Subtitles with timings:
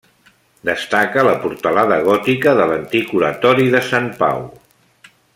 [0.69, 4.41] Destaca la portalada gòtica de l'antic oratori de Sant Pau.